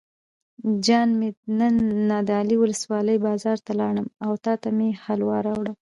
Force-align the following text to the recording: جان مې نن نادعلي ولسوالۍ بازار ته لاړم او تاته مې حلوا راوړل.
جان 0.85 1.09
مې 1.19 1.29
نن 1.59 1.73
نادعلي 2.09 2.55
ولسوالۍ 2.59 3.17
بازار 3.27 3.57
ته 3.65 3.71
لاړم 3.79 4.07
او 4.25 4.31
تاته 4.45 4.69
مې 4.77 4.89
حلوا 5.03 5.37
راوړل. 5.47 5.75